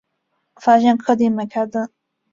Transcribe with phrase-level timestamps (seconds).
[0.55, 1.87] 发现客厅没开灯